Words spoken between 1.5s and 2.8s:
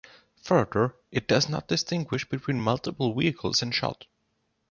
distinguish between